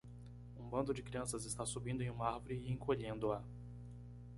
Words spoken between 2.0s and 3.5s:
em uma árvore e encolhendo-a.